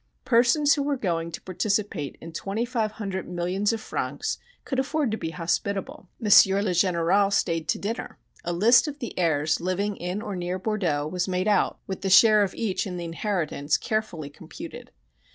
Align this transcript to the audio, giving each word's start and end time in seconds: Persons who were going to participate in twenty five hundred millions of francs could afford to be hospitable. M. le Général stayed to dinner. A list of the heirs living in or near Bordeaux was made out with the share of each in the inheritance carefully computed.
Persons 0.25 0.73
who 0.73 0.81
were 0.81 0.97
going 0.97 1.31
to 1.31 1.43
participate 1.43 2.17
in 2.19 2.31
twenty 2.33 2.65
five 2.65 2.93
hundred 2.93 3.29
millions 3.29 3.71
of 3.71 3.79
francs 3.79 4.39
could 4.65 4.79
afford 4.79 5.11
to 5.11 5.17
be 5.17 5.29
hospitable. 5.29 6.09
M. 6.19 6.23
le 6.25 6.71
Général 6.71 7.31
stayed 7.31 7.67
to 7.67 7.77
dinner. 7.77 8.17
A 8.43 8.51
list 8.51 8.87
of 8.87 8.97
the 8.97 9.15
heirs 9.15 9.61
living 9.61 9.95
in 9.97 10.19
or 10.23 10.35
near 10.35 10.57
Bordeaux 10.57 11.05
was 11.05 11.27
made 11.27 11.47
out 11.47 11.77
with 11.85 12.01
the 12.01 12.09
share 12.09 12.41
of 12.41 12.55
each 12.55 12.87
in 12.87 12.97
the 12.97 13.05
inheritance 13.05 13.77
carefully 13.77 14.31
computed. 14.31 14.89